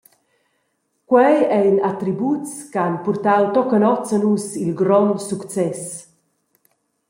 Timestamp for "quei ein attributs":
1.09-2.51